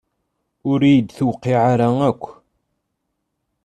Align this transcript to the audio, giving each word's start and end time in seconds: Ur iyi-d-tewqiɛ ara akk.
Ur 0.69 0.79
iyi-d-tewqiɛ 0.89 1.59
ara 1.73 1.89
akk. 2.09 2.23